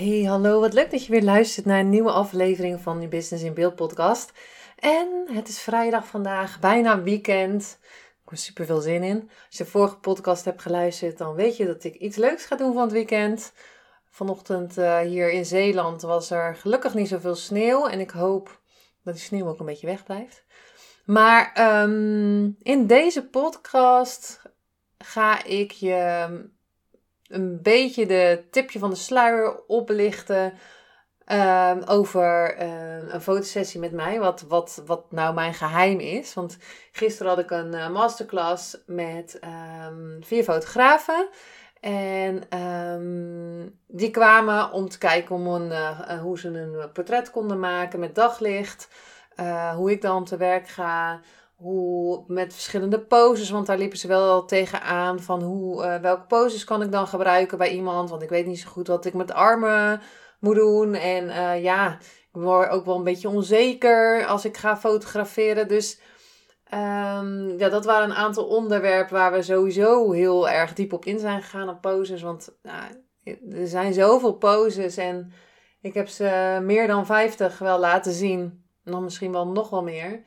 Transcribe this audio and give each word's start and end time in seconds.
Hey, 0.00 0.22
hallo. 0.22 0.60
Wat 0.60 0.72
leuk 0.72 0.90
dat 0.90 1.04
je 1.04 1.12
weer 1.12 1.22
luistert 1.22 1.66
naar 1.66 1.80
een 1.80 1.88
nieuwe 1.88 2.10
aflevering 2.10 2.80
van 2.80 3.00
je 3.00 3.08
Business 3.08 3.44
in 3.44 3.54
Beeld 3.54 3.74
podcast. 3.74 4.32
En 4.78 5.26
het 5.32 5.48
is 5.48 5.60
vrijdag 5.60 6.06
vandaag, 6.06 6.60
bijna 6.60 7.02
weekend. 7.02 7.78
Ik 7.82 8.16
heb 8.24 8.30
er 8.32 8.36
super 8.36 8.66
veel 8.66 8.80
zin 8.80 9.02
in. 9.02 9.20
Als 9.46 9.58
je 9.58 9.64
de 9.64 9.70
vorige 9.70 9.96
podcast 9.96 10.44
hebt 10.44 10.62
geluisterd, 10.62 11.18
dan 11.18 11.34
weet 11.34 11.56
je 11.56 11.66
dat 11.66 11.84
ik 11.84 11.94
iets 11.94 12.16
leuks 12.16 12.44
ga 12.44 12.56
doen 12.56 12.72
van 12.72 12.82
het 12.82 12.92
weekend. 12.92 13.52
Vanochtend 14.10 14.78
uh, 14.78 14.98
hier 14.98 15.30
in 15.30 15.44
Zeeland 15.44 16.02
was 16.02 16.30
er 16.30 16.56
gelukkig 16.56 16.94
niet 16.94 17.08
zoveel 17.08 17.34
sneeuw. 17.34 17.86
En 17.86 18.00
ik 18.00 18.10
hoop 18.10 18.60
dat 19.02 19.14
die 19.14 19.22
sneeuw 19.22 19.46
ook 19.46 19.60
een 19.60 19.66
beetje 19.66 19.86
wegblijft. 19.86 20.44
Maar 21.04 21.72
um, 21.82 22.56
in 22.62 22.86
deze 22.86 23.26
podcast 23.26 24.42
ga 24.98 25.44
ik 25.44 25.70
je 25.70 26.28
een 27.30 27.62
beetje 27.62 28.06
de 28.06 28.44
tipje 28.50 28.78
van 28.78 28.90
de 28.90 28.96
sluier 28.96 29.62
oplichten. 29.66 30.52
Uh, 31.26 31.76
over 31.86 32.62
uh, 32.62 33.12
een 33.12 33.20
fotosessie 33.20 33.80
met 33.80 33.92
mij, 33.92 34.18
wat, 34.18 34.44
wat, 34.48 34.82
wat 34.86 35.12
nou 35.12 35.34
mijn 35.34 35.54
geheim 35.54 35.98
is. 36.00 36.34
Want 36.34 36.56
gisteren 36.92 37.32
had 37.32 37.40
ik 37.40 37.50
een 37.50 37.74
uh, 37.74 37.90
masterclass 37.90 38.76
met 38.86 39.40
um, 39.88 40.18
vier 40.20 40.42
fotografen. 40.42 41.28
En 41.80 42.42
die 43.86 44.10
kwamen 44.10 44.72
om 44.72 44.88
te 44.88 44.98
kijken 44.98 45.36
een, 45.36 45.70
uh, 45.70 46.20
hoe 46.20 46.38
ze 46.38 46.48
een 46.48 46.92
portret 46.92 47.30
konden 47.30 47.60
maken 47.60 48.00
met 48.00 48.14
daglicht. 48.14 48.88
hoe 49.76 49.90
ik 49.90 50.02
dan 50.02 50.24
te 50.24 50.36
werk 50.36 50.68
ga 50.68 51.20
hoe 51.60 52.24
met 52.26 52.52
verschillende 52.52 53.00
poses, 53.00 53.50
want 53.50 53.66
daar 53.66 53.78
liepen 53.78 53.98
ze 53.98 54.08
wel 54.08 54.44
tegenaan 54.44 55.20
van 55.20 55.42
hoe, 55.42 55.84
uh, 55.84 55.96
welke 55.96 56.26
poses 56.26 56.64
kan 56.64 56.82
ik 56.82 56.92
dan 56.92 57.06
gebruiken 57.06 57.58
bij 57.58 57.70
iemand, 57.70 58.10
want 58.10 58.22
ik 58.22 58.28
weet 58.28 58.46
niet 58.46 58.60
zo 58.60 58.68
goed 58.68 58.86
wat 58.86 59.04
ik 59.04 59.14
met 59.14 59.32
armen 59.32 60.00
moet 60.38 60.54
doen. 60.54 60.94
En 60.94 61.24
uh, 61.24 61.62
ja, 61.62 61.98
ik 62.32 62.40
word 62.40 62.68
ook 62.68 62.84
wel 62.84 62.96
een 62.96 63.04
beetje 63.04 63.28
onzeker 63.28 64.26
als 64.26 64.44
ik 64.44 64.56
ga 64.56 64.76
fotograferen, 64.76 65.68
dus 65.68 66.00
um, 66.74 67.58
ja, 67.58 67.68
dat 67.68 67.84
waren 67.84 68.10
een 68.10 68.16
aantal 68.16 68.44
onderwerpen 68.44 69.14
waar 69.14 69.32
we 69.32 69.42
sowieso 69.42 70.12
heel 70.12 70.48
erg 70.48 70.72
diep 70.72 70.92
op 70.92 71.04
in 71.04 71.18
zijn 71.18 71.42
gegaan 71.42 71.68
op 71.68 71.80
poses, 71.80 72.22
want 72.22 72.58
nou, 72.62 72.84
er 73.50 73.66
zijn 73.66 73.92
zoveel 73.92 74.34
poses 74.34 74.96
en 74.96 75.32
ik 75.80 75.94
heb 75.94 76.08
ze 76.08 76.58
meer 76.62 76.86
dan 76.86 77.06
50 77.06 77.58
wel 77.58 77.78
laten 77.78 78.12
zien, 78.12 78.64
dan 78.84 79.02
misschien 79.02 79.32
wel 79.32 79.46
nog 79.46 79.70
wel 79.70 79.82
meer. 79.82 80.24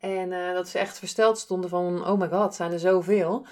En 0.00 0.32
uh, 0.32 0.54
dat 0.54 0.68
ze 0.68 0.78
echt 0.78 0.98
versteld 0.98 1.38
stonden 1.38 1.70
van, 1.70 2.06
oh 2.06 2.18
my 2.18 2.28
god, 2.28 2.54
zijn 2.54 2.72
er 2.72 2.78
zoveel. 2.78 3.46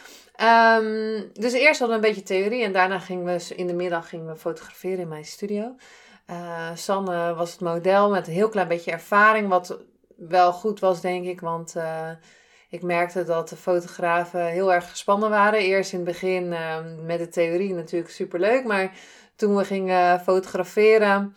Um, 0.80 1.30
dus 1.32 1.52
eerst 1.52 1.78
hadden 1.78 2.00
we 2.00 2.06
een 2.06 2.14
beetje 2.14 2.26
theorie 2.34 2.64
en 2.64 2.72
daarna 2.72 2.98
gingen 2.98 3.24
we 3.24 3.54
in 3.56 3.66
de 3.66 3.74
middag 3.74 4.08
gingen 4.08 4.26
we 4.26 4.36
fotograferen 4.36 4.98
in 4.98 5.08
mijn 5.08 5.24
studio. 5.24 5.74
Uh, 6.30 6.70
Sanne 6.74 7.34
was 7.34 7.52
het 7.52 7.60
model 7.60 8.10
met 8.10 8.26
een 8.26 8.32
heel 8.32 8.48
klein 8.48 8.68
beetje 8.68 8.90
ervaring, 8.90 9.48
wat 9.48 9.78
wel 10.16 10.52
goed 10.52 10.80
was 10.80 11.00
denk 11.00 11.26
ik, 11.26 11.40
want 11.40 11.74
uh, 11.76 12.10
ik 12.68 12.82
merkte 12.82 13.24
dat 13.24 13.48
de 13.48 13.56
fotografen 13.56 14.46
heel 14.46 14.72
erg 14.72 14.90
gespannen 14.90 15.30
waren. 15.30 15.60
Eerst 15.60 15.92
in 15.92 15.98
het 15.98 16.08
begin 16.08 16.44
uh, 16.44 16.76
met 17.02 17.18
de 17.18 17.28
theorie 17.28 17.74
natuurlijk 17.74 18.12
superleuk, 18.12 18.64
maar 18.64 18.92
toen 19.36 19.56
we 19.56 19.64
gingen 19.64 20.20
fotograferen, 20.20 21.36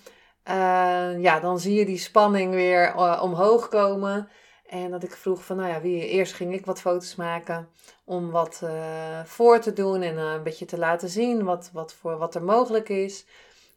ja, 1.20 1.40
dan 1.40 1.60
zie 1.60 1.80
je 1.80 1.86
die 1.86 1.98
spanning 1.98 2.54
weer 2.54 2.96
omhoog 3.22 3.68
komen. 3.68 4.30
En 4.68 4.92
dat 4.92 5.04
ik 5.04 5.12
vroeg 5.12 5.46
van, 5.46 5.58
nou 5.58 5.70
ja, 5.70 5.82
wie, 5.82 6.08
eerst 6.08 6.34
ging 6.34 6.54
ik 6.54 6.66
wat 6.66 6.82
foto's 6.82 7.16
maken 7.16 7.70
om 8.04 8.32
wat 8.32 8.62
uh, 8.64 9.24
voor 9.24 9.60
te 9.60 9.74
doen 9.74 10.02
en 10.02 10.16
uh, 10.16 10.34
een 10.34 10.44
beetje 10.44 10.66
te 10.66 10.78
laten 10.78 11.10
zien 11.10 11.44
wat, 11.44 11.70
wat, 11.74 11.94
voor, 11.94 12.18
wat 12.18 12.36
er 12.36 12.44
mogelijk 12.44 12.90
is. 12.90 13.26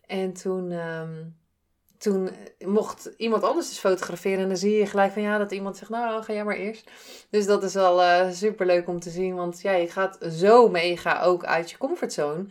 En 0.07 0.33
toen, 0.33 0.73
um, 0.73 1.37
toen 1.99 2.31
mocht 2.59 3.11
iemand 3.17 3.43
anders 3.43 3.69
dus 3.69 3.79
fotograferen 3.79 4.43
en 4.43 4.49
dan 4.49 4.57
zie 4.57 4.79
je 4.79 4.87
gelijk 4.87 5.13
van, 5.13 5.23
ja, 5.23 5.39
dat 5.39 5.53
iemand 5.53 5.77
zegt, 5.77 5.91
nou, 5.91 6.23
ga 6.23 6.33
jij 6.33 6.45
maar 6.45 6.57
eerst. 6.57 6.91
Dus 7.31 7.47
dat 7.47 7.63
is 7.63 7.75
wel 7.75 8.01
uh, 8.03 8.31
super 8.31 8.67
leuk 8.67 8.89
om 8.89 9.01
te 9.01 9.11
zien, 9.11 9.35
want 9.35 9.61
ja, 9.61 9.73
je 9.73 9.89
gaat 9.89 10.19
zo 10.31 10.69
mega 10.69 11.23
ook 11.23 11.45
uit 11.45 11.71
je 11.71 11.79
comfortzone. 11.79 12.47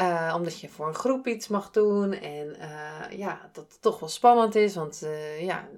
Uh, 0.00 0.32
omdat 0.36 0.60
je 0.60 0.68
voor 0.68 0.88
een 0.88 0.94
groep 0.94 1.26
iets 1.26 1.48
mag 1.48 1.70
doen. 1.70 2.12
En 2.12 2.56
uh, 2.60 3.18
ja, 3.18 3.40
dat 3.52 3.64
het 3.68 3.82
toch 3.82 4.00
wel 4.00 4.08
spannend 4.08 4.54
is. 4.54 4.74
Want 4.74 5.00
uh, 5.04 5.42
ja, 5.42 5.68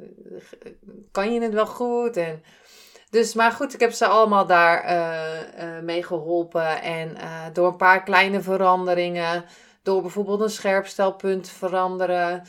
kan 1.10 1.32
je 1.32 1.40
het 1.40 1.52
wel 1.52 1.66
goed? 1.66 2.16
En, 2.16 2.42
dus, 3.10 3.34
maar 3.34 3.52
goed, 3.52 3.74
ik 3.74 3.80
heb 3.80 3.92
ze 3.92 4.06
allemaal 4.06 4.46
daar 4.46 4.84
mee 5.84 6.02
geholpen. 6.02 6.82
En 6.82 7.16
door 7.52 7.66
een 7.66 7.76
paar 7.76 8.02
kleine 8.02 8.40
veranderingen. 8.40 9.44
Door 9.82 10.02
bijvoorbeeld 10.02 10.40
een 10.40 10.50
scherpstelpunt 10.50 11.48
veranderen. 11.48 12.42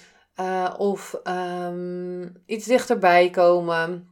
of 0.77 1.19
um, 1.23 2.43
iets 2.45 2.65
dichterbij 2.65 3.29
komen. 3.29 4.09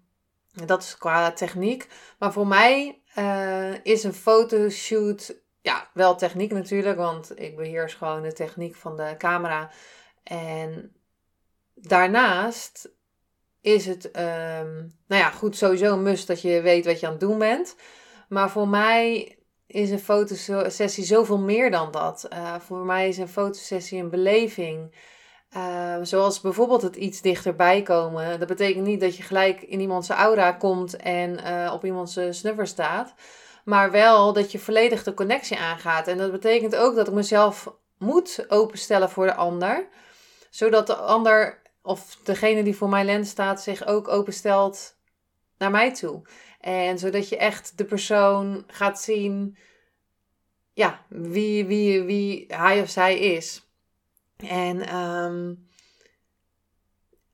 Dat 0.66 0.84
is 0.84 0.98
qua 0.98 1.32
techniek. 1.32 1.88
Maar 2.20 2.34
voor 2.34 2.48
mij 2.48 3.02
is 3.84 4.04
een 4.04 4.14
fotoshoot 4.14 5.36
ja, 5.70 5.90
wel 5.94 6.16
techniek 6.16 6.52
natuurlijk, 6.52 6.98
want 6.98 7.40
ik 7.40 7.56
beheers 7.56 7.94
gewoon 7.94 8.22
de 8.22 8.34
techniek 8.34 8.76
van 8.76 8.96
de 8.96 9.16
camera. 9.18 9.70
En 10.24 10.96
daarnaast 11.76 12.90
is 13.62 13.86
het, 13.86 14.06
um, 14.06 14.96
nou 15.08 15.22
ja, 15.22 15.30
goed, 15.30 15.56
sowieso 15.56 15.94
een 15.94 16.04
must 16.04 16.28
dat 16.28 16.42
je 16.42 16.62
weet 16.62 16.86
wat 16.86 17.00
je 17.00 17.06
aan 17.06 17.12
het 17.12 17.22
doen 17.22 17.38
bent. 17.38 17.76
Maar 18.30 18.50
voor 18.50 18.68
mij 18.68 19.38
is 19.68 19.90
een 19.90 20.00
fotosessie 20.00 21.04
zoveel 21.04 21.40
meer 21.40 21.72
dan 21.72 21.92
dat. 21.92 22.28
Uh, 22.34 22.56
voor 22.60 22.86
mij 22.86 23.08
is 23.08 23.18
een 23.18 23.28
fotosessie 23.28 24.02
een 24.02 24.10
beleving. 24.10 24.96
Uh, 25.58 25.96
zoals 26.02 26.42
bijvoorbeeld 26.42 26.82
het 26.82 26.96
iets 26.96 27.22
dichterbij 27.22 27.82
komen. 27.82 28.40
Dat 28.40 28.48
betekent 28.48 28.86
niet 28.86 29.00
dat 29.00 29.18
je 29.18 29.24
gelijk 29.24 29.62
in 29.62 29.80
iemands 29.80 30.10
aura 30.10 30.52
komt 30.52 30.96
en 30.96 31.40
uh, 31.40 31.72
op 31.74 31.86
iemands 31.86 32.20
snuffer 32.30 32.68
staat. 32.68 33.14
Maar 33.70 33.92
wel 33.92 34.34
dat 34.34 34.52
je 34.52 34.60
volledig 34.60 35.04
de 35.04 35.14
connectie 35.14 35.58
aangaat. 35.58 36.08
En 36.08 36.18
dat 36.18 36.32
betekent 36.32 36.76
ook 36.76 36.96
dat 36.96 37.08
ik 37.08 37.14
mezelf 37.14 37.74
moet 37.98 38.46
openstellen 38.48 39.10
voor 39.10 39.26
de 39.26 39.36
ander. 39.36 39.88
Zodat 40.50 40.88
de 40.88 40.96
ander, 40.96 41.62
of 41.82 42.18
degene 42.24 42.64
die 42.64 42.76
voor 42.76 42.90
mijn 42.90 43.06
lens 43.06 43.30
staat, 43.30 43.62
zich 43.62 43.86
ook 43.86 44.08
openstelt 44.08 44.96
naar 45.58 45.72
mij 45.72 45.94
toe. 45.94 46.22
En 46.60 47.00
zodat 47.00 47.30
je 47.30 47.38
echt 47.38 47.78
de 47.78 47.86
persoon 47.86 48.64
gaat 48.68 49.02
zien, 49.02 49.58
ja, 50.74 51.06
wie, 51.08 51.66
wie, 51.66 52.04
wie 52.04 52.46
hij 52.48 52.82
of 52.82 52.90
zij 52.90 53.20
is. 53.20 53.70
En 54.38 54.96
um, 54.96 55.69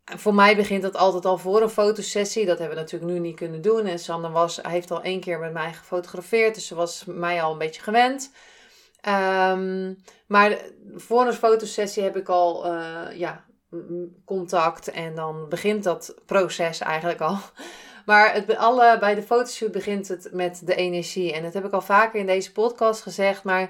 voor 0.06 0.34
mij 0.34 0.56
begint 0.56 0.82
dat 0.82 0.96
altijd 0.96 1.26
al 1.26 1.38
voor 1.38 1.62
een 1.62 1.70
fotosessie. 1.70 2.46
Dat 2.46 2.60
hebben 2.60 2.76
we 2.76 2.82
natuurlijk 2.84 3.12
nu 3.12 3.20
niet 3.20 3.36
kunnen 3.36 3.62
doen. 3.62 3.86
En 3.86 4.00
Sander 4.00 4.32
was, 4.32 4.60
heeft 4.62 4.92
al 4.92 5.02
één 5.02 5.20
keer 5.20 5.40
met 5.40 5.54
mij 5.54 5.74
gefotografeerd. 5.74 6.56
Dus 6.56 6.68
ze 6.68 6.76
was 6.76 7.04
mij 7.06 7.42
al 7.42 7.52
een 7.52 7.58
beetje 7.58 7.82
gewend. 7.82 8.32
Um, 9.08 9.98
maar 10.28 10.58
voor 10.96 11.26
een 11.26 11.34
fotosessie 11.34 12.04
heb 12.04 12.18
ik 12.18 12.30
al 12.30 12.74
uh, 12.74 13.02
ja, 13.14 13.46
contact. 14.26 14.92
En 14.92 15.16
dan 15.16 15.50
begint 15.50 15.84
dat 15.84 16.16
proces 16.26 16.80
eigenlijk 16.80 17.22
al. 17.22 17.38
Maar 18.06 18.34
het, 18.34 18.56
alle, 18.56 19.00
bij 19.00 19.16
de 19.16 19.24
fotoshoot 19.24 19.72
begint 19.72 20.08
het 20.08 20.30
met 20.32 20.62
de 20.66 20.76
energie. 20.76 21.34
En 21.34 21.44
dat 21.44 21.54
heb 21.54 21.66
ik 21.66 21.72
al 21.72 21.82
vaker 21.82 22.20
in 22.20 22.26
deze 22.26 22.52
podcast 22.52 23.02
gezegd. 23.02 23.44
Maar 23.44 23.70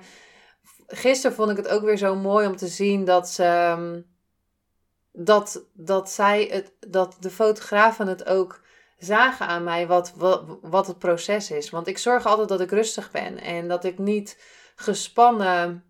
gisteren 0.87 1.35
vond 1.35 1.51
ik 1.51 1.57
het 1.57 1.67
ook 1.67 1.83
weer 1.83 1.97
zo 1.97 2.15
mooi 2.15 2.47
om 2.47 2.55
te 2.55 2.67
zien 2.67 3.05
dat 3.05 3.29
ze... 3.29 3.75
Um, 3.77 4.14
dat, 5.15 5.63
dat 5.73 6.11
zij 6.11 6.47
het, 6.51 6.71
dat 6.87 7.17
de 7.19 7.29
fotografen 7.29 8.07
het 8.07 8.25
ook 8.25 8.61
zagen 8.97 9.47
aan 9.47 9.63
mij 9.63 9.87
wat, 9.87 10.13
wat, 10.15 10.43
wat 10.61 10.87
het 10.87 10.99
proces 10.99 11.51
is. 11.51 11.69
Want 11.69 11.87
ik 11.87 11.97
zorg 11.97 12.25
altijd 12.25 12.49
dat 12.49 12.61
ik 12.61 12.71
rustig 12.71 13.11
ben 13.11 13.37
en 13.37 13.67
dat 13.67 13.83
ik 13.83 13.97
niet 13.97 14.37
gespannen 14.75 15.83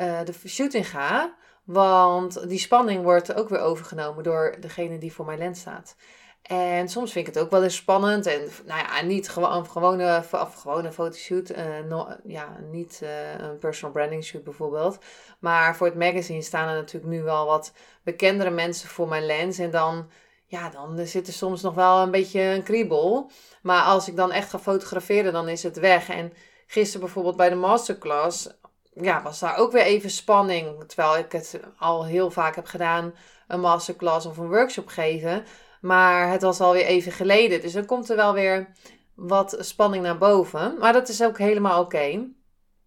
uh, 0.00 0.20
de 0.24 0.48
shooting 0.48 0.88
ga. 0.88 1.34
Want 1.64 2.48
die 2.48 2.58
spanning 2.58 3.02
wordt 3.02 3.34
ook 3.34 3.48
weer 3.48 3.60
overgenomen 3.60 4.24
door 4.24 4.56
degene 4.60 4.98
die 4.98 5.12
voor 5.12 5.24
mijn 5.24 5.38
lens 5.38 5.60
staat. 5.60 5.96
En 6.44 6.88
soms 6.88 7.12
vind 7.12 7.28
ik 7.28 7.34
het 7.34 7.42
ook 7.44 7.50
wel 7.50 7.62
eens 7.62 7.76
spannend. 7.76 8.26
En 8.26 8.40
nou 8.66 8.80
ja, 8.80 9.02
niet 9.02 9.28
gewoon 9.28 9.66
gewone, 9.66 10.22
gewone 10.30 10.92
fotoshoot. 10.92 11.50
Uh, 11.50 12.10
ja, 12.24 12.56
niet 12.70 13.00
uh, 13.02 13.38
een 13.38 13.58
personal 13.58 13.92
branding 13.92 14.24
shoot 14.24 14.44
bijvoorbeeld. 14.44 14.98
Maar 15.38 15.76
voor 15.76 15.86
het 15.86 15.96
magazine 15.96 16.42
staan 16.42 16.68
er 16.68 16.74
natuurlijk 16.74 17.12
nu 17.12 17.22
wel 17.22 17.46
wat 17.46 17.72
bekendere 18.02 18.50
mensen 18.50 18.88
voor 18.88 19.08
mijn 19.08 19.26
lens. 19.26 19.58
En 19.58 19.70
dan, 19.70 20.10
ja, 20.46 20.68
dan 20.70 21.06
zit 21.06 21.26
er 21.26 21.32
soms 21.32 21.62
nog 21.62 21.74
wel 21.74 22.02
een 22.02 22.10
beetje 22.10 22.40
een 22.40 22.62
kriebel. 22.62 23.30
Maar 23.62 23.82
als 23.82 24.08
ik 24.08 24.16
dan 24.16 24.32
echt 24.32 24.50
ga 24.50 24.58
fotograferen, 24.58 25.32
dan 25.32 25.48
is 25.48 25.62
het 25.62 25.78
weg. 25.78 26.08
En 26.08 26.32
gisteren 26.66 27.00
bijvoorbeeld 27.00 27.36
bij 27.36 27.48
de 27.48 27.54
masterclass, 27.54 28.48
ja, 28.94 29.22
was 29.22 29.38
daar 29.38 29.56
ook 29.56 29.72
weer 29.72 29.82
even 29.82 30.10
spanning. 30.10 30.84
Terwijl 30.86 31.18
ik 31.18 31.32
het 31.32 31.60
al 31.78 32.04
heel 32.04 32.30
vaak 32.30 32.54
heb 32.54 32.66
gedaan, 32.66 33.14
een 33.48 33.60
masterclass 33.60 34.26
of 34.26 34.36
een 34.36 34.48
workshop 34.48 34.86
geven. 34.88 35.44
Maar 35.84 36.30
het 36.30 36.42
was 36.42 36.60
alweer 36.60 36.84
even 36.84 37.12
geleden. 37.12 37.60
Dus 37.60 37.72
dan 37.72 37.84
komt 37.84 38.10
er 38.10 38.16
wel 38.16 38.32
weer 38.32 38.68
wat 39.14 39.56
spanning 39.58 40.02
naar 40.02 40.18
boven. 40.18 40.78
Maar 40.78 40.92
dat 40.92 41.08
is 41.08 41.22
ook 41.22 41.38
helemaal 41.38 41.80
oké. 41.80 42.26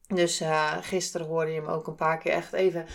Dus 0.07 0.41
uh, 0.41 0.77
gisteren 0.81 1.27
hoorde 1.27 1.51
je 1.51 1.59
hem 1.59 1.69
ook 1.69 1.87
een 1.87 1.95
paar 1.95 2.17
keer 2.17 2.31
echt 2.31 2.53
even 2.53 2.85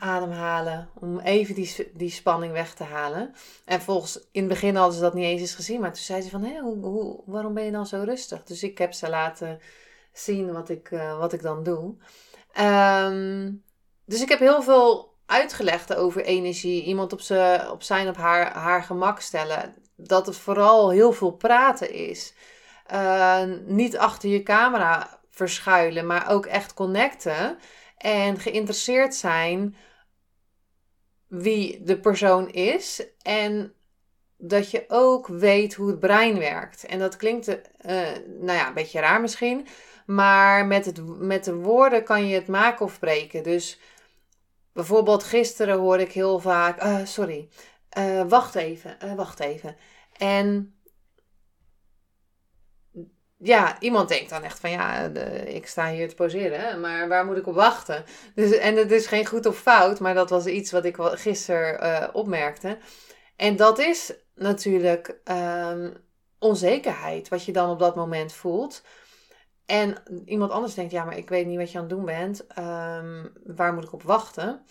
ademhalen. 0.00 0.88
Om 1.00 1.18
even 1.18 1.54
die, 1.54 1.90
die 1.94 2.10
spanning 2.10 2.52
weg 2.52 2.74
te 2.74 2.84
halen. 2.84 3.34
En 3.64 3.80
volgens, 3.80 4.16
in 4.32 4.40
het 4.40 4.48
begin 4.48 4.76
hadden 4.76 4.94
ze 4.94 5.00
dat 5.00 5.14
niet 5.14 5.24
eens 5.24 5.40
eens 5.40 5.54
gezien. 5.54 5.80
Maar 5.80 5.92
toen 5.92 6.02
zei 6.02 6.22
ze 6.22 6.30
van, 6.30 6.44
hé, 6.44 6.58
hoe, 6.58 6.84
hoe, 6.84 7.22
waarom 7.26 7.54
ben 7.54 7.64
je 7.64 7.70
dan 7.70 7.86
zo 7.86 8.02
rustig? 8.04 8.44
Dus 8.44 8.62
ik 8.62 8.78
heb 8.78 8.92
ze 8.92 9.08
laten 9.08 9.60
zien 10.12 10.52
wat 10.52 10.68
ik, 10.68 10.90
uh, 10.90 11.18
wat 11.18 11.32
ik 11.32 11.42
dan 11.42 11.62
doe. 11.62 11.94
Um, 12.60 13.62
dus 14.04 14.22
ik 14.22 14.28
heb 14.28 14.38
heel 14.38 14.62
veel 14.62 15.09
uitgelegd 15.30 15.94
over 15.94 16.24
energie. 16.24 16.84
Iemand 16.84 17.12
op, 17.12 17.20
ze, 17.20 17.68
op 17.72 17.82
zijn 17.82 18.08
op 18.08 18.16
haar, 18.16 18.52
haar 18.52 18.82
gemak 18.82 19.20
stellen. 19.20 19.74
Dat 19.96 20.26
het 20.26 20.36
vooral 20.36 20.90
heel 20.90 21.12
veel 21.12 21.30
praten 21.30 21.92
is. 21.92 22.34
Uh, 22.92 23.42
niet 23.66 23.98
achter 23.98 24.28
je 24.28 24.42
camera 24.42 25.20
verschuilen, 25.30 26.06
maar 26.06 26.30
ook 26.30 26.46
echt 26.46 26.74
connecten. 26.74 27.58
En 27.96 28.38
geïnteresseerd 28.38 29.14
zijn 29.14 29.76
wie 31.26 31.82
de 31.82 32.00
persoon 32.00 32.50
is. 32.50 33.06
En 33.22 33.72
dat 34.36 34.70
je 34.70 34.84
ook 34.88 35.26
weet 35.26 35.74
hoe 35.74 35.88
het 35.88 36.00
brein 36.00 36.38
werkt. 36.38 36.84
En 36.84 36.98
dat 36.98 37.16
klinkt, 37.16 37.48
uh, 37.48 37.56
nou 38.40 38.58
ja, 38.58 38.68
een 38.68 38.74
beetje 38.74 39.00
raar 39.00 39.20
misschien. 39.20 39.66
Maar 40.06 40.66
met, 40.66 40.84
het, 40.84 41.18
met 41.18 41.44
de 41.44 41.54
woorden 41.54 42.04
kan 42.04 42.26
je 42.26 42.34
het 42.34 42.48
maken 42.48 42.84
of 42.84 42.98
breken. 42.98 43.42
Dus 43.42 43.78
bijvoorbeeld 44.72 45.22
gisteren 45.22 45.78
hoorde 45.78 46.02
ik 46.02 46.12
heel 46.12 46.38
vaak: 46.38 46.82
uh, 46.82 47.04
sorry, 47.04 47.48
uh, 47.98 48.22
wacht 48.28 48.54
even, 48.54 49.16
wacht 49.16 49.40
even. 49.40 49.76
En 50.16 50.74
ja, 53.42 53.80
iemand 53.80 54.08
denkt 54.08 54.30
dan 54.30 54.42
echt 54.42 54.60
van 54.60 54.70
ja, 54.70 54.98
ik 55.46 55.66
sta 55.66 55.90
hier 55.90 56.08
te 56.08 56.14
poseren, 56.14 56.80
maar 56.80 57.08
waar 57.08 57.24
moet 57.24 57.36
ik 57.36 57.46
op 57.46 57.54
wachten? 57.54 58.04
Dus, 58.34 58.52
en 58.52 58.76
het 58.76 58.90
is 58.90 59.06
geen 59.06 59.26
goed 59.26 59.46
of 59.46 59.58
fout, 59.58 60.00
maar 60.00 60.14
dat 60.14 60.30
was 60.30 60.46
iets 60.46 60.70
wat 60.70 60.84
ik 60.84 60.96
gisteren 60.98 62.14
opmerkte. 62.14 62.78
En 63.36 63.56
dat 63.56 63.78
is 63.78 64.12
natuurlijk 64.34 65.20
um, 65.24 65.96
onzekerheid, 66.38 67.28
wat 67.28 67.44
je 67.44 67.52
dan 67.52 67.70
op 67.70 67.78
dat 67.78 67.94
moment 67.96 68.32
voelt. 68.32 68.82
En 69.70 69.96
iemand 70.24 70.50
anders 70.50 70.74
denkt, 70.74 70.92
ja, 70.92 71.04
maar 71.04 71.16
ik 71.16 71.28
weet 71.28 71.46
niet 71.46 71.58
wat 71.58 71.72
je 71.72 71.78
aan 71.78 71.84
het 71.84 71.92
doen 71.92 72.04
bent. 72.04 72.40
Um, 72.58 73.32
waar 73.44 73.74
moet 73.74 73.84
ik 73.84 73.92
op 73.92 74.02
wachten? 74.02 74.62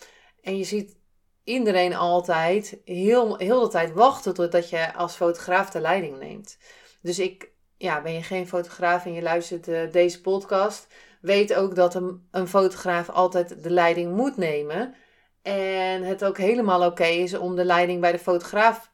En 0.42 0.56
je 0.56 0.64
ziet 0.64 0.96
iedereen 1.44 1.94
altijd 1.94 2.80
heel, 2.84 3.36
heel 3.36 3.60
de 3.60 3.68
tijd 3.68 3.92
wachten 3.92 4.34
totdat 4.34 4.70
je 4.70 4.94
als 4.94 5.16
fotograaf 5.16 5.70
de 5.70 5.80
leiding 5.80 6.18
neemt. 6.18 6.58
Dus 7.02 7.18
ik, 7.18 7.50
ja, 7.76 8.02
ben 8.02 8.12
je 8.12 8.22
geen 8.22 8.48
fotograaf 8.48 9.04
en 9.04 9.12
je 9.12 9.22
luistert 9.22 9.68
uh, 9.68 9.90
deze 9.92 10.20
podcast, 10.20 10.86
weet 11.20 11.54
ook 11.54 11.74
dat 11.74 11.94
een, 11.94 12.26
een 12.30 12.48
fotograaf 12.48 13.08
altijd 13.08 13.62
de 13.62 13.70
leiding 13.70 14.14
moet 14.14 14.36
nemen. 14.36 14.94
En 15.42 16.02
het 16.02 16.24
ook 16.24 16.38
helemaal 16.38 16.86
oké 16.86 17.04
is 17.06 17.34
om 17.34 17.56
de 17.56 17.64
leiding 17.64 18.00
bij 18.00 18.12
de 18.12 18.18
fotograaf 18.18 18.90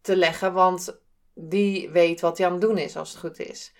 te 0.00 0.16
leggen, 0.16 0.52
want 0.52 1.00
die 1.34 1.90
weet 1.90 2.20
wat 2.20 2.38
hij 2.38 2.46
aan 2.46 2.52
het 2.52 2.60
doen 2.60 2.78
is 2.78 2.96
als 2.96 3.10
het 3.10 3.18
goed 3.18 3.38
is. 3.38 3.72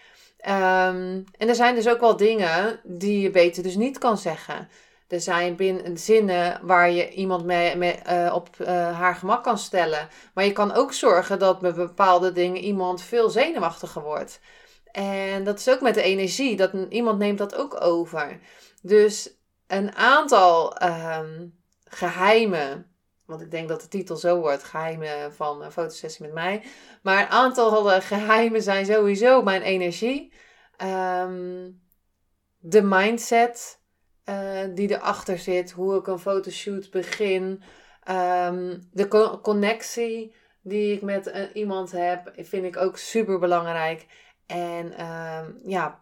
Um, 0.48 1.24
en 1.36 1.48
er 1.48 1.54
zijn 1.54 1.74
dus 1.74 1.88
ook 1.88 2.00
wel 2.00 2.16
dingen 2.16 2.80
die 2.82 3.20
je 3.20 3.30
beter 3.30 3.62
dus 3.62 3.76
niet 3.76 3.98
kan 3.98 4.18
zeggen. 4.18 4.68
Er 5.08 5.20
zijn 5.20 5.56
binnen 5.56 5.98
zinnen 5.98 6.60
waar 6.62 6.90
je 6.90 7.10
iemand 7.10 7.44
mee, 7.44 8.00
uh, 8.10 8.32
op 8.34 8.48
uh, 8.60 8.66
haar 8.98 9.14
gemak 9.14 9.44
kan 9.44 9.58
stellen. 9.58 10.08
Maar 10.34 10.44
je 10.44 10.52
kan 10.52 10.72
ook 10.72 10.92
zorgen 10.92 11.38
dat 11.38 11.60
met 11.60 11.74
bepaalde 11.74 12.32
dingen 12.32 12.62
iemand 12.62 13.02
veel 13.02 13.30
zenuwachtiger 13.30 14.02
wordt. 14.02 14.40
En 14.92 15.44
dat 15.44 15.58
is 15.58 15.68
ook 15.68 15.80
met 15.80 15.94
de 15.94 16.02
energie. 16.02 16.56
Dat 16.56 16.72
iemand 16.88 17.18
neemt 17.18 17.38
dat 17.38 17.54
ook 17.54 17.84
over. 17.84 18.40
Dus 18.82 19.30
een 19.66 19.94
aantal 19.96 20.82
um, 20.82 21.58
geheimen. 21.84 22.89
Want 23.30 23.42
ik 23.42 23.50
denk 23.50 23.68
dat 23.68 23.80
de 23.80 23.88
titel 23.88 24.16
zo 24.16 24.40
wordt: 24.40 24.62
Geheimen 24.62 25.34
van 25.34 25.62
een 25.62 25.72
fotosessie 25.72 26.24
met 26.24 26.34
mij. 26.34 26.62
Maar 27.02 27.22
een 27.22 27.28
aantal 27.28 28.00
geheimen 28.00 28.62
zijn 28.62 28.86
sowieso 28.86 29.42
mijn 29.42 29.62
energie. 29.62 30.32
Um, 30.82 31.80
de 32.58 32.82
mindset 32.82 33.80
uh, 34.24 34.60
die 34.74 34.90
erachter 34.90 35.38
zit, 35.38 35.70
hoe 35.70 35.96
ik 35.96 36.06
een 36.06 36.18
fotoshoot 36.18 36.90
begin, 36.90 37.62
um, 38.10 38.88
de 38.92 39.08
co 39.08 39.40
connectie 39.40 40.34
die 40.62 40.94
ik 40.94 41.02
met 41.02 41.26
uh, 41.26 41.42
iemand 41.52 41.92
heb, 41.92 42.32
vind 42.36 42.64
ik 42.64 42.76
ook 42.76 42.96
super 42.96 43.38
belangrijk. 43.38 44.06
En 44.46 45.06
um, 45.06 45.60
ja, 45.64 46.00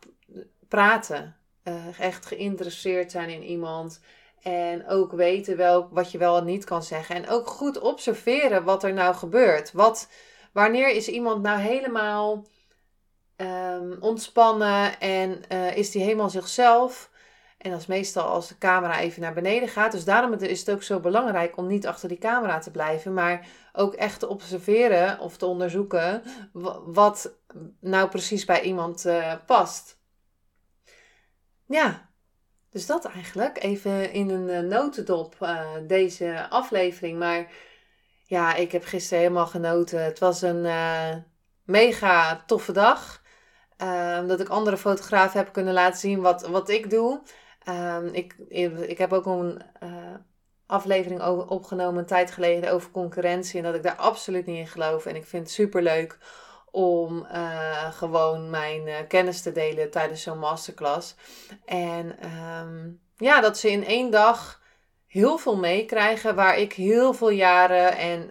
praten. 0.69 1.37
Uh, 1.65 2.01
echt 2.01 2.27
geïnteresseerd 2.27 3.11
zijn 3.11 3.29
in 3.29 3.43
iemand. 3.43 4.01
En 4.49 4.87
ook 4.87 5.13
weten 5.13 5.57
wel, 5.57 5.89
wat 5.91 6.13
je 6.13 6.19
wel 6.19 6.37
en 6.37 6.45
niet 6.45 6.65
kan 6.65 6.83
zeggen. 6.83 7.17
En 7.17 7.29
ook 7.29 7.47
goed 7.47 7.79
observeren 7.81 8.65
wat 8.65 8.85
er 8.85 8.93
nou 8.93 9.15
gebeurt. 9.15 9.73
Wat, 9.73 10.09
wanneer 10.53 10.89
is 10.89 11.09
iemand 11.09 11.43
nou 11.43 11.61
helemaal 11.61 12.45
um, 13.37 13.97
ontspannen 14.01 15.01
en 15.01 15.41
uh, 15.53 15.77
is 15.77 15.91
die 15.91 16.03
helemaal 16.03 16.31
zichzelf? 16.31 17.11
En 17.59 17.71
dat 17.71 17.81
is 17.81 17.87
meestal 17.87 18.25
als 18.25 18.49
de 18.49 18.59
camera 18.59 18.99
even 19.01 19.23
naar 19.23 19.35
beneden 19.35 19.69
gaat. 19.69 19.93
Dus 19.93 20.05
daarom 20.05 20.33
is 20.33 20.61
het 20.61 20.71
ook 20.71 20.83
zo 20.83 21.01
belangrijk 21.01 21.57
om 21.57 21.67
niet 21.67 21.87
achter 21.87 22.09
die 22.09 22.19
camera 22.19 22.59
te 22.59 22.71
blijven, 22.71 23.15
maar 23.15 23.47
ook 23.73 23.95
echt 23.95 24.21
te 24.21 24.29
observeren 24.29 25.19
of 25.19 25.37
te 25.37 25.47
onderzoeken 25.47 26.23
wat 26.85 27.33
nou 27.81 28.09
precies 28.09 28.45
bij 28.45 28.63
iemand 28.63 29.07
uh, 29.07 29.35
past. 29.47 29.99
Ja, 31.67 32.08
dus 32.71 32.87
dat 32.87 33.05
eigenlijk. 33.05 33.63
Even 33.63 34.13
in 34.13 34.31
een 34.31 34.49
uh, 34.49 34.71
notendop 34.71 35.37
uh, 35.43 35.67
deze 35.87 36.47
aflevering. 36.49 37.19
Maar 37.19 37.51
ja, 38.25 38.55
ik 38.55 38.73
heb 38.73 38.85
gisteren 38.85 39.23
helemaal 39.23 39.47
genoten. 39.47 40.05
Het 40.05 40.19
was 40.19 40.43
een 40.43 40.67
mega 41.65 42.43
toffe 42.47 42.73
dag. 42.73 43.23
dat 44.27 44.41
ik 44.41 44.49
andere 44.49 44.77
fotografen 44.77 45.39
heb 45.39 45.53
kunnen 45.53 45.75
laten 45.75 45.99
zien 45.99 46.21
wat, 46.21 46.47
wat 46.47 46.69
ik 46.69 46.91
doe. 46.91 47.23
Um, 47.69 48.07
ik, 48.07 48.35
ik 48.89 48.99
heb 48.99 49.13
ook 49.13 49.27
een 49.27 49.63
aflevering 50.67 51.23
opgenomen 51.49 51.99
een 51.99 52.07
tijd 52.07 52.31
geleden 52.31 52.73
over 52.73 52.91
concurrentie. 52.91 53.59
En 53.59 53.65
dat 53.65 53.75
ik 53.75 53.83
daar 53.83 53.97
absoluut 53.97 54.47
niet 54.47 54.59
in 54.59 54.67
geloof. 54.67 55.07
En 55.07 55.17
ik 55.17 55.27
vind 55.27 55.43
het 55.43 55.53
super 55.53 55.83
leuk 55.83 56.19
om 56.71 57.27
uh, 57.33 57.93
gewoon 57.93 58.51
mijn 58.51 58.87
uh, 58.87 58.95
kennis 59.09 59.43
te 59.43 59.53
delen 59.53 59.91
tijdens 59.91 60.23
zo'n 60.23 60.39
masterclass. 60.39 61.15
En 61.65 62.17
um, 62.61 63.01
ja, 63.17 63.41
dat 63.41 63.59
ze 63.59 63.71
in 63.71 63.85
één 63.85 64.11
dag 64.11 64.61
heel 65.07 65.39
veel 65.39 65.57
meekrijgen 65.57 66.35
waar 66.35 66.59
ik 66.59 66.73
heel 66.73 67.13
veel 67.13 67.31
jaren 67.31 67.97
en 67.97 68.31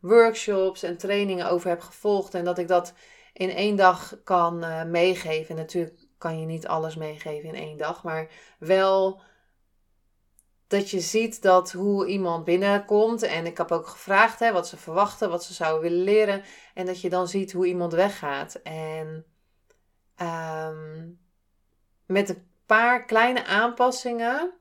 workshops 0.00 0.82
en 0.82 0.96
trainingen 0.96 1.50
over 1.50 1.68
heb 1.68 1.80
gevolgd. 1.80 2.34
En 2.34 2.44
dat 2.44 2.58
ik 2.58 2.68
dat 2.68 2.92
in 3.32 3.50
één 3.50 3.76
dag 3.76 4.16
kan 4.24 4.64
meegeven. 4.90 5.56
natuurlijk 5.56 5.98
kan 6.18 6.40
je 6.40 6.46
niet 6.46 6.66
alles 6.66 6.96
meegeven 6.96 7.48
in 7.48 7.54
één 7.54 7.76
dag, 7.76 8.02
maar 8.02 8.28
wel 8.58 9.22
dat 10.66 10.90
je 10.90 11.00
ziet 11.00 11.42
dat 11.42 11.72
hoe 11.72 12.06
iemand 12.06 12.44
binnenkomt. 12.44 13.22
En 13.22 13.46
ik 13.46 13.58
heb 13.58 13.72
ook 13.72 13.86
gevraagd 13.86 14.38
hè, 14.38 14.52
wat 14.52 14.68
ze 14.68 14.76
verwachten, 14.76 15.30
wat 15.30 15.44
ze 15.44 15.54
zouden 15.54 15.82
willen 15.82 16.04
leren. 16.04 16.42
En 16.74 16.86
dat 16.86 17.00
je 17.00 17.08
dan 17.08 17.28
ziet 17.28 17.52
hoe 17.52 17.66
iemand 17.66 17.92
weggaat. 17.92 18.54
En 18.54 19.24
um, 20.22 21.18
met 22.06 22.28
een 22.28 22.48
paar 22.66 23.04
kleine 23.04 23.44
aanpassingen 23.44 24.52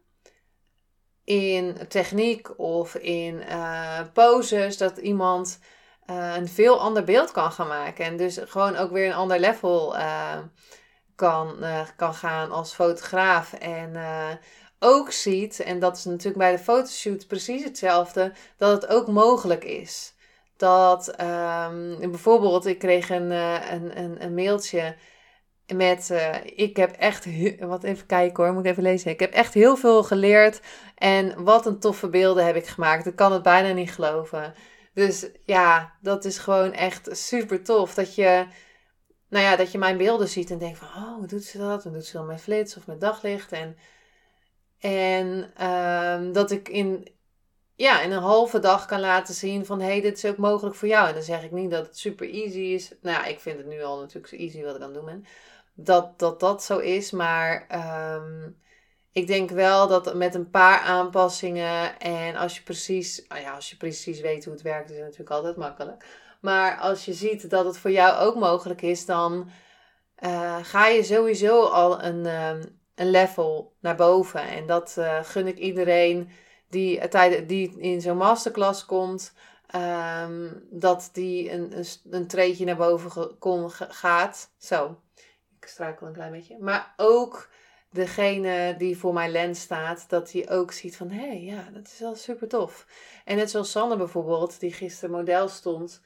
in 1.24 1.88
techniek 1.88 2.60
of 2.60 2.96
in 2.96 3.36
uh, 3.36 4.00
poses, 4.14 4.78
dat 4.78 4.98
iemand 4.98 5.60
uh, 6.10 6.36
een 6.36 6.48
veel 6.48 6.80
ander 6.80 7.04
beeld 7.04 7.32
kan 7.32 7.52
gaan 7.52 7.68
maken. 7.68 8.06
En 8.06 8.18
dus 8.18 8.40
gewoon 8.44 8.76
ook 8.76 8.92
weer 8.92 9.08
een 9.08 9.14
ander 9.14 9.40
level 9.40 9.96
uh, 9.96 10.38
kan, 11.16 11.56
kan 11.96 12.14
gaan 12.14 12.52
als 12.52 12.74
fotograaf. 12.74 13.54
En 13.54 13.96
ook 14.84 15.12
ziet, 15.12 15.60
en 15.60 15.80
dat 15.80 15.98
is 15.98 16.06
natuurlijk 16.06 16.38
bij 16.38 16.52
de 16.52 16.64
fotoshoot 16.64 17.28
precies 17.28 17.64
hetzelfde, 17.64 18.34
dat 18.58 18.82
het 18.82 18.92
ook 18.92 19.08
mogelijk 19.08 19.64
is. 19.64 20.14
Dat 20.58 21.08
ehm, 21.08 22.00
bijvoorbeeld, 22.00 22.66
ik 22.66 22.80
kreeg 22.80 23.10
een, 23.10 23.32
uh, 23.32 23.72
een, 23.72 23.98
een, 24.00 24.24
een 24.24 24.34
mailtje 24.34 24.96
met, 25.76 26.10
uh, 26.12 26.36
ik 26.56 26.78
heb 26.78 26.92
echt, 26.92 27.26
wat 27.60 27.84
even 27.84 28.06
kijken 28.06 28.44
hoor, 28.44 28.54
moet 28.54 28.66
ik 28.66 28.72
even 28.72 28.84
lezen. 28.84 29.12
Ik 29.12 29.20
heb 29.20 29.34
echt 29.34 29.54
heel 29.54 29.76
veel 29.76 30.04
geleerd 30.04 30.62
en 30.96 31.44
wat 31.44 31.66
een 31.66 31.80
toffe 31.80 32.10
beelden 32.10 32.46
heb 32.46 32.56
ik 32.56 32.68
gemaakt. 32.68 33.06
Ik 33.06 33.16
kan 33.16 33.32
het 33.32 33.44
bijna 33.44 33.74
niet 33.74 33.92
geloven. 33.92 34.54
Dus 34.94 35.30
ja, 35.46 35.94
dat 36.02 36.26
is 36.26 36.38
gewoon 36.38 36.74
echt 36.74 37.10
super 37.12 37.64
tof. 37.64 37.94
Dat 37.94 38.16
je, 38.16 38.46
nou 39.30 39.44
ja, 39.44 39.56
dat 39.56 39.72
je 39.72 39.78
mijn 39.78 39.98
beelden 39.98 40.28
ziet 40.28 40.52
en 40.52 40.58
denkt 40.58 40.78
van, 40.78 40.88
oh, 40.88 41.16
hoe 41.16 41.28
doet 41.28 41.44
ze 41.44 41.58
dat? 41.58 41.84
Hoe 41.84 41.92
doet 41.92 42.06
ze 42.06 42.18
dan 42.18 42.26
met 42.26 42.42
flits 42.42 42.78
of 42.78 42.88
met 42.88 43.02
daglicht? 43.02 43.52
En, 43.52 43.78
en 44.86 45.54
um, 45.68 46.34
dat 46.34 46.52
ik 46.52 46.70
in, 46.70 47.08
ja, 47.76 48.02
in 48.02 48.12
een 48.12 48.22
halve 48.22 48.60
dag 48.60 48.86
kan 48.86 49.00
laten 49.00 49.34
zien 49.34 49.66
van, 49.66 49.80
hé, 49.80 49.86
hey, 49.86 50.02
dit 50.02 50.18
is 50.18 50.26
ook 50.26 50.38
mogelijk 50.38 50.76
voor 50.76 50.88
jou. 50.88 51.08
En 51.08 51.14
dan 51.14 51.24
zeg 51.24 51.44
ik 51.44 51.52
niet 51.52 51.72
dat 51.72 51.86
het 51.86 51.98
super 51.98 52.30
easy 52.30 52.60
is. 52.60 52.92
Nou 53.02 53.18
ja, 53.18 53.26
ik 53.26 53.40
vind 53.40 53.58
het 53.58 53.68
nu 53.68 53.84
al 53.84 54.00
natuurlijk 54.00 54.28
zo 54.28 54.36
easy 54.36 54.64
wat 54.64 54.76
ik 54.76 54.82
aan 54.82 54.88
het 54.88 54.96
doen 54.96 55.06
ben 55.06 55.26
dat 55.74 56.20
dat, 56.20 56.40
dat 56.40 56.64
zo 56.64 56.78
is. 56.78 57.12
Maar 57.12 57.66
ehm, 57.68 58.50
ik 59.12 59.28
denk 59.28 59.50
wel 59.50 59.88
dat 59.88 60.16
met 60.16 60.36
een 60.36 60.50
paar 60.50 60.80
aanpassingen 60.80 62.00
en 62.00 62.36
als 62.36 62.58
je 62.58 62.64
precies, 62.64 63.26
nou 63.28 63.42
ja, 63.42 63.56
als 63.56 63.70
je 63.70 63.78
precies 63.78 64.22
weet 64.22 64.44
hoe 64.44 64.54
het 64.54 64.64
werkt, 64.64 64.90
is 64.90 64.96
het 64.96 65.06
natuurlijk 65.06 65.32
altijd 65.36 65.56
makkelijk. 65.56 66.06
Maar 66.42 66.78
als 66.78 67.06
je 67.06 67.14
ziet 67.14 67.50
dat 67.50 67.66
het 67.66 67.78
voor 67.78 67.92
jou 67.92 68.26
ook 68.26 68.36
mogelijk 68.36 68.82
is, 68.82 69.06
dan 69.06 69.50
uh, 70.20 70.58
ga 70.62 70.88
je 70.88 71.04
sowieso 71.04 71.64
al 71.64 72.04
een, 72.04 72.26
um, 72.26 72.82
een 72.96 73.10
level 73.10 73.74
naar 73.80 73.96
boven. 73.96 74.42
En 74.42 74.68
dat 74.68 74.96
uh, 75.00 75.24
gun 75.24 75.48
ik 75.48 75.58
iedereen 75.58 76.30
die, 76.70 77.10
die 77.46 77.80
in 77.80 78.02
zo'n 78.02 78.18
masterclass 78.18 78.86
komt. 78.86 79.34
Um, 79.76 80.68
dat 80.70 81.10
die 81.14 81.52
een, 81.52 81.78
een, 81.78 81.86
een 82.10 82.28
treedje 82.28 82.66
naar 82.66 82.76
boven 82.76 83.38
kon, 83.40 83.72
gaat. 83.72 84.54
Zo, 84.58 84.98
ik 85.60 85.68
struikel 85.68 86.08
een 86.08 86.14
klein 86.14 86.32
beetje. 86.32 86.58
Maar 86.60 86.94
ook 86.98 87.50
degene 87.90 88.76
die 88.78 88.98
voor 88.98 89.14
mijn 89.14 89.32
lens 89.32 89.62
staat, 89.62 90.06
dat 90.10 90.32
hij 90.32 90.50
ook 90.50 90.72
ziet 90.72 90.98
van, 90.98 91.10
hé, 91.10 91.28
hey, 91.28 91.42
ja, 91.42 91.70
dat 91.74 91.88
is 91.88 92.00
wel 92.00 92.16
super 92.16 92.48
tof. 92.48 92.88
En 93.26 93.36
net 93.36 93.50
zoals 93.50 93.72
Sanne 93.72 93.98
bijvoorbeeld, 93.98 94.60
die 94.60 94.74
gisteren 94.74 95.16
model 95.16 95.48
stond, 95.48 96.02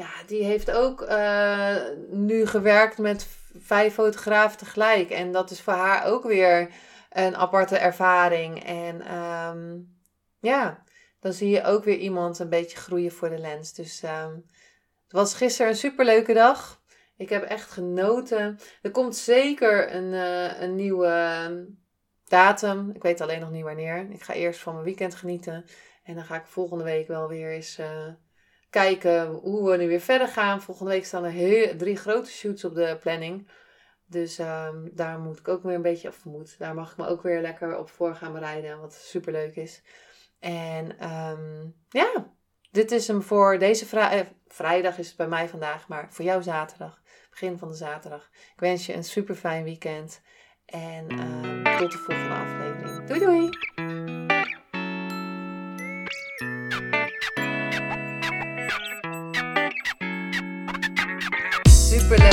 ja, 0.00 0.10
die 0.26 0.44
heeft 0.44 0.70
ook 0.70 1.02
uh, 1.02 1.76
nu 2.08 2.46
gewerkt 2.46 2.98
met 2.98 3.28
vijf 3.58 3.94
fotografen 3.94 4.58
tegelijk. 4.58 5.10
En 5.10 5.32
dat 5.32 5.50
is 5.50 5.60
voor 5.60 5.72
haar 5.72 6.06
ook 6.06 6.24
weer 6.24 6.70
een 7.10 7.36
aparte 7.36 7.76
ervaring. 7.76 8.64
En 8.64 9.14
um, 9.16 9.96
ja, 10.38 10.82
dan 11.20 11.32
zie 11.32 11.50
je 11.50 11.64
ook 11.64 11.84
weer 11.84 11.96
iemand 11.96 12.38
een 12.38 12.48
beetje 12.48 12.76
groeien 12.76 13.12
voor 13.12 13.28
de 13.28 13.38
lens. 13.38 13.74
Dus 13.74 14.02
um, 14.02 14.46
het 15.02 15.12
was 15.12 15.34
gisteren 15.34 15.70
een 15.70 15.76
superleuke 15.76 16.32
dag. 16.32 16.82
Ik 17.16 17.28
heb 17.28 17.42
echt 17.42 17.70
genoten. 17.70 18.58
Er 18.82 18.90
komt 18.90 19.16
zeker 19.16 19.94
een, 19.94 20.12
uh, 20.12 20.60
een 20.60 20.74
nieuwe 20.74 21.06
ehm, 21.06 21.64
datum. 22.24 22.90
Ik 22.94 23.02
weet 23.02 23.20
alleen 23.20 23.40
nog 23.40 23.50
niet 23.50 23.64
wanneer. 23.64 24.10
Ik 24.10 24.22
ga 24.22 24.32
eerst 24.32 24.60
van 24.60 24.72
mijn 24.72 24.84
weekend 24.84 25.14
genieten. 25.14 25.64
En 26.04 26.14
dan 26.14 26.24
ga 26.24 26.36
ik 26.36 26.46
volgende 26.46 26.84
week 26.84 27.08
wel 27.08 27.28
weer 27.28 27.52
eens 27.52 27.78
uh, 27.78 28.06
kijken 28.70 29.26
hoe 29.26 29.70
we 29.70 29.76
nu 29.76 29.88
weer 29.88 30.00
verder 30.00 30.28
gaan. 30.28 30.62
Volgende 30.62 30.90
week 30.90 31.04
staan 31.04 31.24
er 31.24 31.30
heel, 31.30 31.76
drie 31.76 31.96
grote 31.96 32.30
shoots 32.30 32.64
op 32.64 32.74
de 32.74 32.96
planning. 33.00 33.48
Dus 34.06 34.38
um, 34.38 34.90
daar 34.92 35.18
moet 35.18 35.38
ik 35.38 35.48
ook 35.48 35.62
weer 35.62 35.74
een 35.74 35.82
beetje, 35.82 36.08
of 36.08 36.24
moet, 36.24 36.58
daar 36.58 36.74
mag 36.74 36.90
ik 36.90 36.96
me 36.96 37.06
ook 37.06 37.22
weer 37.22 37.40
lekker 37.40 37.78
op 37.78 37.90
voor 37.90 38.14
gaan 38.14 38.32
bereiden. 38.32 38.80
Wat 38.80 38.94
super 38.94 39.32
leuk 39.32 39.56
is. 39.56 39.82
En 40.38 41.10
um, 41.10 41.74
ja, 41.88 42.32
dit 42.70 42.90
is 42.90 43.08
hem 43.08 43.22
voor 43.22 43.58
deze 43.58 43.86
vrij, 43.86 44.20
eh, 44.20 44.26
vrijdag 44.48 44.98
is 44.98 45.08
het 45.08 45.16
bij 45.16 45.28
mij 45.28 45.48
vandaag, 45.48 45.88
maar 45.88 46.06
voor 46.10 46.24
jou 46.24 46.42
zaterdag 46.42 47.00
begin 47.30 47.58
van 47.58 47.68
de 47.68 47.74
zaterdag. 47.74 48.30
Ik 48.32 48.60
wens 48.60 48.86
je 48.86 48.94
een 48.94 49.04
super 49.04 49.34
fijn 49.34 49.64
weekend. 49.64 50.20
En 50.66 51.12
uh, 51.12 51.78
tot 51.78 51.92
de 51.92 51.98
volgende 51.98 52.34
aflevering. 52.34 53.06
Doei 53.06 53.20
doei! 53.20 53.89